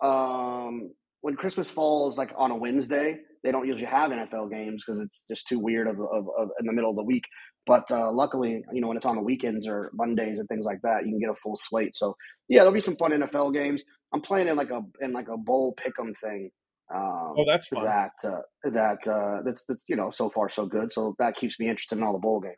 um, 0.01 0.91
when 1.21 1.35
Christmas 1.35 1.69
falls 1.69 2.17
like 2.17 2.31
on 2.35 2.51
a 2.51 2.55
Wednesday, 2.55 3.19
they 3.43 3.51
don't 3.51 3.67
usually 3.67 3.89
have 3.89 4.11
NFL 4.11 4.51
games 4.51 4.83
because 4.85 5.01
it's 5.01 5.23
just 5.29 5.47
too 5.47 5.59
weird 5.59 5.87
of, 5.87 5.99
of, 5.99 6.27
of, 6.37 6.49
in 6.59 6.65
the 6.65 6.73
middle 6.73 6.89
of 6.89 6.95
the 6.95 7.03
week. 7.03 7.25
But 7.69 7.91
uh, 7.91 8.11
luckily, 8.11 8.63
you 8.73 8.81
know, 8.81 8.87
when 8.87 8.97
it's 8.97 9.05
on 9.05 9.15
the 9.15 9.21
weekends 9.21 9.67
or 9.67 9.91
Mondays 9.93 10.39
and 10.39 10.47
things 10.47 10.65
like 10.65 10.81
that, 10.81 11.05
you 11.05 11.11
can 11.11 11.19
get 11.19 11.29
a 11.29 11.35
full 11.35 11.55
slate. 11.55 11.95
So 11.95 12.17
yeah, 12.47 12.61
there'll 12.61 12.73
be 12.73 12.79
some 12.79 12.95
fun 12.95 13.11
NFL 13.11 13.53
games. 13.53 13.83
I'm 14.11 14.21
playing 14.21 14.47
in 14.47 14.57
like 14.57 14.71
a 14.71 14.81
in 15.01 15.13
like 15.13 15.27
a 15.27 15.37
bowl 15.37 15.75
pick'em 15.75 16.17
thing. 16.17 16.49
Um, 16.91 17.35
oh, 17.37 17.45
that's 17.45 17.67
fun. 17.67 17.85
That 17.85 18.13
uh, 18.23 18.41
that 18.63 19.07
uh, 19.07 19.43
that's, 19.45 19.63
that's 19.69 19.83
you 19.87 19.95
know 19.95 20.09
so 20.09 20.31
far 20.31 20.49
so 20.49 20.65
good. 20.65 20.91
So 20.91 21.15
that 21.19 21.35
keeps 21.35 21.59
me 21.59 21.69
interested 21.69 21.99
in 21.99 22.03
all 22.03 22.13
the 22.13 22.17
bowl 22.17 22.39
games. 22.39 22.55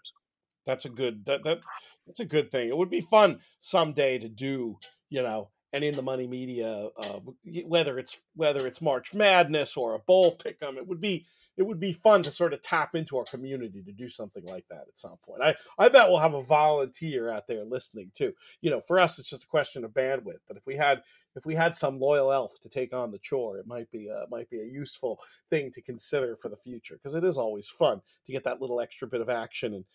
That's 0.66 0.86
a 0.86 0.90
good 0.90 1.26
that 1.26 1.44
that 1.44 1.60
that's 2.08 2.22
a 2.22 2.26
good 2.26 2.50
thing. 2.50 2.70
It 2.70 2.78
would 2.78 2.90
be 2.90 3.02
fun 3.02 3.40
someday 3.60 4.18
to 4.18 4.30
do 4.30 4.78
you 5.10 5.24
know 5.24 5.50
and 5.74 5.84
in 5.84 5.96
the 5.96 6.02
money 6.02 6.28
media, 6.28 6.90
uh, 6.98 7.20
whether 7.66 7.98
it's 7.98 8.22
whether 8.36 8.68
it's 8.68 8.82
March 8.82 9.14
Madness 9.14 9.78
or 9.78 9.96
a 9.96 10.00
bowl 10.00 10.38
pick'em, 10.38 10.78
it 10.78 10.88
would 10.88 11.02
be 11.02 11.26
it 11.58 11.64
would 11.64 11.80
be 11.80 11.94
fun 11.94 12.24
to 12.24 12.32
sort 12.32 12.54
of 12.54 12.62
tap 12.62 12.96
into 12.96 13.18
our 13.18 13.26
community 13.26 13.82
to 13.84 13.92
do 13.92 14.10
something 14.10 14.44
like 14.46 14.66
that 14.70 14.86
at 14.88 14.98
some 14.98 15.18
point. 15.26 15.44
I, 15.44 15.56
I 15.78 15.90
bet 15.90 16.10
we'll 16.10 16.20
have 16.20 16.34
a 16.34 16.42
volunteer 16.42 17.30
out 17.32 17.48
there 17.48 17.64
listening 17.64 18.12
too. 18.14 18.34
You 18.62 18.72
know, 18.72 18.82
for 18.82 19.00
us 19.00 19.20
it's 19.20 19.30
just 19.30 19.44
a 19.44 19.48
question 19.48 19.84
of 19.84 19.92
bandwidth, 19.92 20.40
but 20.48 20.58
if 20.58 20.66
we 20.66 20.76
had 20.76 21.04
if 21.36 21.46
we 21.46 21.56
had 21.56 21.76
some 21.76 22.00
loyal 22.00 22.32
elf 22.32 22.60
to 22.62 22.70
take 22.70 22.94
on 22.94 23.12
the 23.12 23.20
chore, 23.20 23.58
it 23.58 23.68
might 23.68 23.90
be 23.92 24.08
a, 24.10 24.26
might 24.30 24.50
be 24.50 24.60
a 24.60 24.66
useful 24.66 25.20
thing 25.50 25.72
to 25.72 25.82
consider 25.82 26.36
for 26.36 26.50
the 26.50 26.58
future 26.58 26.96
because 26.96 27.16
it 27.16 27.24
is 27.24 27.38
always 27.38 27.68
fun 27.68 28.02
to 28.26 28.32
get 28.32 28.44
that 28.44 28.62
little 28.62 28.82
extra 28.82 29.08
bit 29.08 29.22
of 29.22 29.30
action 29.30 29.74
and 29.74 29.86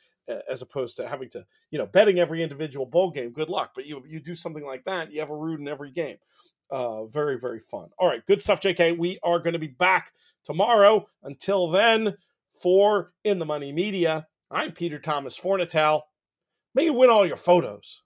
as 0.48 0.62
opposed 0.62 0.96
to 0.96 1.08
having 1.08 1.28
to 1.30 1.46
you 1.70 1.78
know 1.78 1.86
betting 1.86 2.18
every 2.18 2.42
individual 2.42 2.86
bowl 2.86 3.10
game. 3.10 3.32
Good 3.32 3.48
luck, 3.48 3.72
but 3.74 3.86
you 3.86 4.02
you 4.06 4.20
do 4.20 4.34
something 4.34 4.64
like 4.64 4.84
that, 4.84 5.12
you 5.12 5.20
have 5.20 5.30
a 5.30 5.36
root 5.36 5.60
in 5.60 5.68
every 5.68 5.90
game. 5.90 6.16
Uh, 6.70 7.06
very 7.06 7.38
very 7.38 7.60
fun. 7.60 7.90
All 7.98 8.08
right, 8.08 8.24
good 8.26 8.42
stuff, 8.42 8.60
J.K. 8.60 8.92
We 8.92 9.18
are 9.22 9.38
going 9.38 9.52
to 9.52 9.58
be 9.58 9.68
back 9.68 10.12
tomorrow. 10.44 11.06
Until 11.22 11.68
then, 11.68 12.16
for 12.60 13.12
In 13.24 13.38
the 13.38 13.44
Money 13.44 13.72
Media, 13.72 14.26
I'm 14.50 14.72
Peter 14.72 14.98
Thomas 14.98 15.38
Fornatale. 15.38 16.02
May 16.74 16.84
you 16.84 16.92
win 16.92 17.10
all 17.10 17.26
your 17.26 17.36
photos. 17.36 18.02